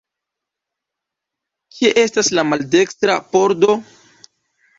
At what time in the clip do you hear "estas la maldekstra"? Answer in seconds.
2.05-3.19